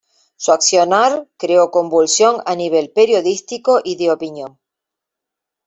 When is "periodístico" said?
2.89-3.81